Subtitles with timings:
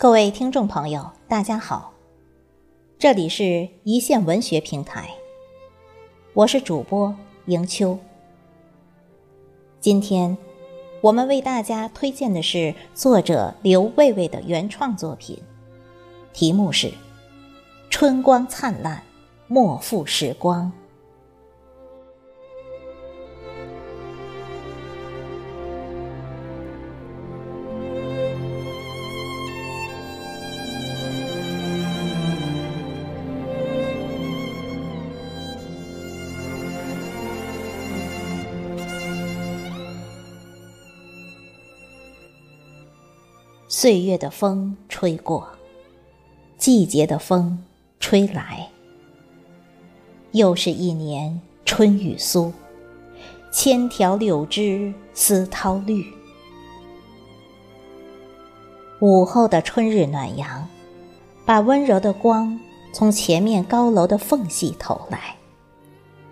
[0.00, 1.92] 各位听众朋友，大家好，
[3.00, 5.10] 这里是一线文学平台，
[6.34, 7.12] 我是主播
[7.46, 7.98] 迎秋。
[9.80, 10.38] 今天
[11.00, 15.36] 我们为大家推荐的是作者刘卫卫的原创作品，
[16.32, 16.86] 题目是
[17.90, 19.02] 《春光灿烂，
[19.48, 20.70] 莫负时光》。
[43.70, 45.46] 岁月的风吹过，
[46.56, 47.62] 季节的风
[48.00, 48.66] 吹来，
[50.32, 52.50] 又是一年春雨苏，
[53.52, 56.02] 千条柳枝丝涛绿。
[59.00, 60.66] 午后的春日暖阳，
[61.44, 62.58] 把温柔的光
[62.94, 65.36] 从前面高楼的缝隙投来，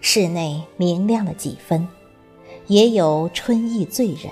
[0.00, 1.88] 室内明亮了几分，
[2.68, 4.30] 也有春意醉人。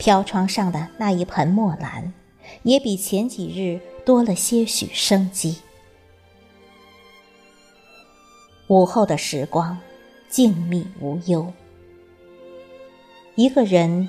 [0.00, 2.14] 飘窗上的那一盆墨兰，
[2.62, 5.58] 也比前几日多了些许生机。
[8.68, 9.76] 午后的时光，
[10.30, 11.52] 静谧无忧。
[13.34, 14.08] 一个人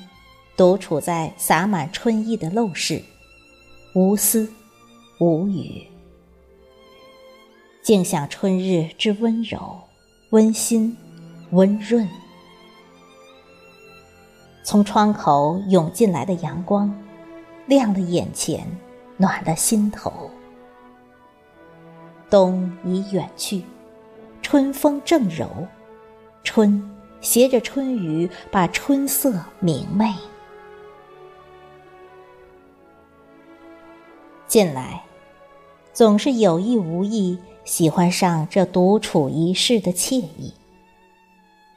[0.55, 3.03] 独处在洒满春意的陋室，
[3.93, 4.49] 无思
[5.19, 5.85] 无语，
[7.83, 9.77] 静享春日之温柔、
[10.29, 10.95] 温馨、
[11.51, 12.07] 温润。
[14.63, 16.93] 从窗口涌进来的阳光，
[17.65, 18.65] 亮了眼前，
[19.17, 20.29] 暖了心头。
[22.29, 23.63] 冬已远去，
[24.41, 25.49] 春风正柔，
[26.43, 26.81] 春
[27.19, 30.13] 携着春雨，把春色明媚。
[34.47, 35.01] 近来，
[35.91, 40.53] 总是有意无意喜欢上这独处一室的惬意。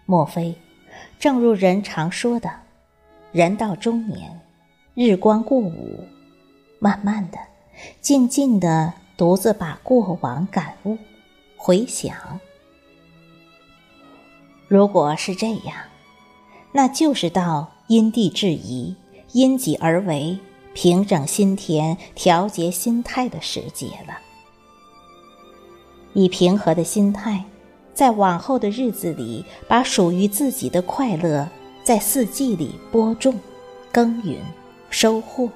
[0.06, 0.54] 莫非，
[1.18, 2.63] 正如人常说的？
[3.34, 4.40] 人到中年，
[4.94, 5.98] 日光过午，
[6.78, 7.38] 慢慢的、
[8.00, 10.96] 静静的，独自把过往感悟、
[11.56, 12.14] 回想。
[14.68, 15.74] 如果是这样，
[16.70, 18.94] 那就是到因地制宜、
[19.32, 20.38] 因己而为、
[20.72, 24.16] 平整心田、调节心态的时节了。
[26.12, 27.44] 以平和的心态，
[27.92, 31.48] 在往后的日子里，把属于自己的快乐。
[31.84, 33.38] 在四季里播种、
[33.92, 34.40] 耕耘、
[34.88, 35.50] 收获，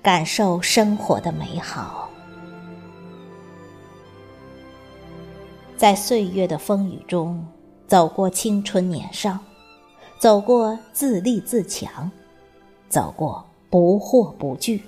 [0.00, 2.08] 感受生活的美好。
[5.76, 7.46] 在岁月的风雨中，
[7.86, 9.38] 走过青春年少，
[10.18, 12.10] 走过自立自强，
[12.88, 14.82] 走过不惑不惧。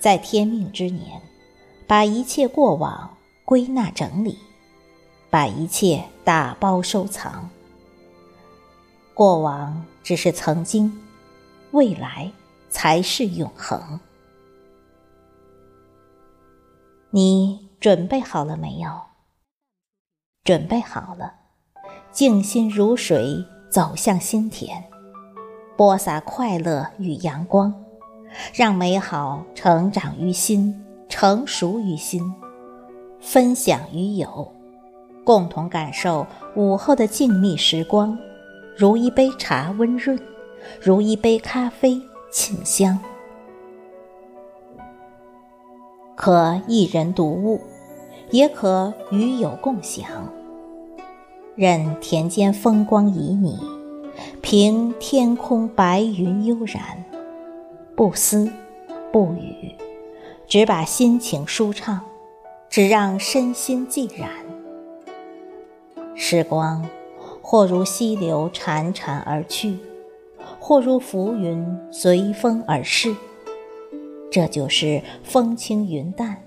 [0.00, 1.20] 在天命之年，
[1.86, 4.38] 把一切过往归纳整理，
[5.28, 7.50] 把一切打包收藏。
[9.18, 10.96] 过往只是曾经，
[11.72, 12.30] 未来
[12.70, 13.98] 才是永恒。
[17.10, 18.88] 你准备好了没有？
[20.44, 21.34] 准备好了，
[22.12, 24.84] 静心如水，走向心田，
[25.76, 27.74] 播撒快乐与阳光，
[28.54, 32.22] 让美好成长于心，成熟于心，
[33.20, 34.52] 分享于友，
[35.24, 36.24] 共同感受
[36.54, 38.16] 午后的静谧时光。
[38.78, 40.16] 如一杯茶温润，
[40.80, 42.00] 如一杯咖啡
[42.30, 42.96] 沁香。
[46.14, 47.60] 可一人独悟，
[48.30, 50.06] 也可与友共享。
[51.56, 53.58] 任田间风光旖旎，
[54.40, 57.04] 凭天空白云悠然，
[57.96, 58.48] 不思
[59.10, 59.74] 不语，
[60.46, 62.00] 只把心情舒畅，
[62.68, 64.30] 只让身心寂然。
[66.14, 66.88] 时光。
[67.50, 69.78] 或如溪流潺潺而去，
[70.60, 73.16] 或如浮云随风而逝。
[74.30, 76.44] 这就是风轻云淡，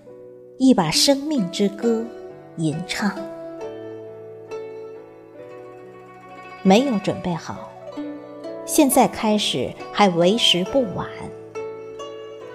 [0.60, 2.06] 一把生命之歌
[2.58, 3.18] 吟唱。
[6.62, 7.72] 没有准备好，
[8.68, 11.08] 现在开始还为时不晚。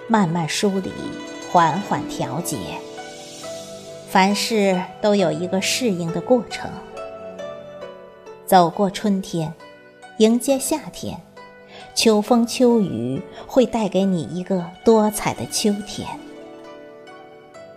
[0.07, 0.93] 慢慢梳理，
[1.51, 2.55] 缓缓调节。
[4.07, 6.71] 凡事都有一个适应的过程。
[8.47, 9.53] 走过春天，
[10.19, 11.19] 迎接夏天，
[11.93, 16.07] 秋风秋雨会带给你一个多彩的秋天。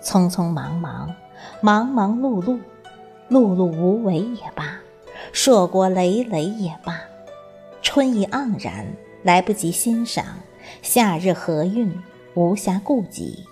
[0.00, 1.12] 匆匆忙忙，
[1.60, 2.60] 忙忙碌碌，
[3.28, 4.78] 碌碌无为也罢，
[5.32, 7.00] 硕果累累也罢，
[7.82, 8.86] 春意盎然，
[9.24, 10.24] 来不及欣赏
[10.82, 11.92] 夏日和韵，
[12.34, 13.44] 无暇顾及，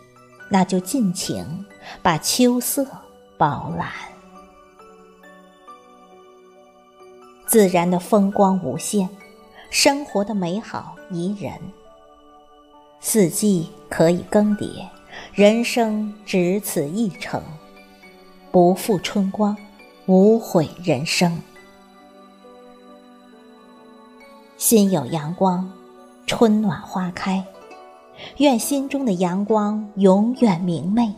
[0.49, 1.67] 那就尽情
[2.01, 2.87] 把秋色
[3.37, 3.89] 饱览。
[7.49, 9.09] 自然的风光无限，
[9.71, 11.51] 生活的美好宜人。
[13.01, 14.87] 四季可以更迭，
[15.33, 17.43] 人生只此一程，
[18.53, 19.57] 不负春光，
[20.05, 21.41] 无悔人生。
[24.59, 25.73] 心有阳光，
[26.27, 27.43] 春暖花开。
[28.37, 31.15] 愿心中的阳光永远明媚，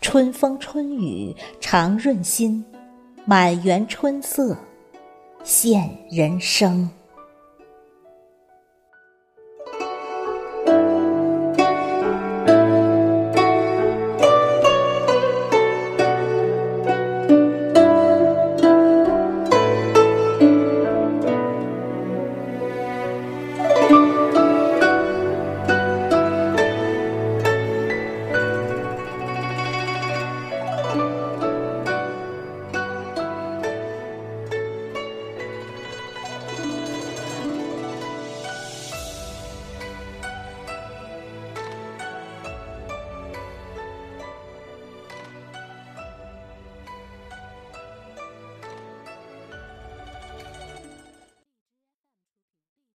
[0.00, 2.64] 春风春雨常润心，
[3.26, 4.56] 满园春色
[5.44, 6.88] 现人生。